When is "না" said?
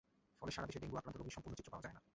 1.97-2.01